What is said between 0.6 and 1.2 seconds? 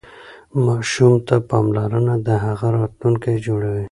ماشوم